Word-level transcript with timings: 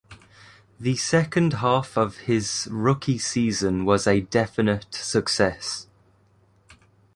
The 0.79 0.95
second 0.95 1.53
half 1.53 1.95
of 1.95 2.17
his 2.25 2.67
rookie 2.71 3.19
season 3.19 3.85
was 3.85 4.07
a 4.07 4.21
definite 4.21 4.91
success. 4.95 5.85